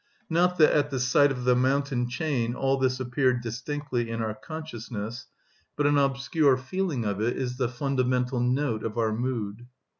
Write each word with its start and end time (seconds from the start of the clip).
Not 0.31 0.57
that 0.57 0.73
at 0.73 0.89
the 0.89 0.99
sight 0.99 1.31
of 1.31 1.43
the 1.43 1.55
mountain 1.55 2.09
chain 2.09 2.55
all 2.55 2.75
this 2.77 2.99
appeared 2.99 3.41
distinctly 3.41 4.09
in 4.09 4.19
our 4.19 4.33
consciousness, 4.33 5.27
but 5.75 5.85
an 5.85 5.99
obscure 5.99 6.57
feeling 6.57 7.05
of 7.05 7.21
it 7.21 7.37
is 7.37 7.57
the 7.57 7.69
fundamental 7.69 8.39
note 8.39 8.81
of 8.83 8.97
our 8.97 9.13
mood. 9.13 9.67